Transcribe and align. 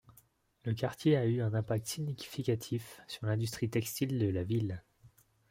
Le 0.63 0.73
quartier 0.73 1.15
a 1.15 1.27
eu 1.27 1.43
un 1.43 1.53
impact 1.53 1.85
significatif 1.85 2.99
sur 3.07 3.27
l'industrie 3.27 3.69
textile 3.69 4.17
de 4.17 4.29
la 4.29 4.41
ville. 4.43 4.81